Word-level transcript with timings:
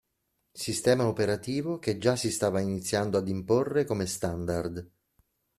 Sistema 0.51 1.05
operativo 1.07 1.77
che 1.77 1.99
già 1.99 2.15
si 2.15 2.31
stava 2.31 2.59
iniziando 2.59 3.19
ad 3.19 3.27
imporre 3.27 3.85
come 3.85 4.07
standard. 4.07 4.89